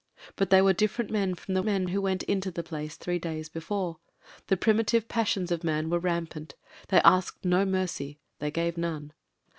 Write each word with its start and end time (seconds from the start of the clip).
But 0.35 0.49
they 0.49 0.63
were 0.63 0.73
different 0.73 1.11
men 1.11 1.35
from 1.35 1.53
the 1.53 1.61
men 1.61 1.89
who 1.89 2.01
went 2.01 2.23
into 2.23 2.49
the 2.49 2.63
place 2.63 2.95
three 2.97 3.19
days 3.19 3.49
before; 3.49 3.99
the 4.47 4.57
primitive 4.57 5.07
passions 5.07 5.51
of 5.51 5.63
man 5.63 5.91
were 5.91 5.99
rampant— 5.99 6.55
they 6.89 7.01
asked 7.01 7.45
no 7.45 7.65
mercy, 7.65 8.19
they 8.39 8.49
gave 8.49 8.79
none. 8.79 9.13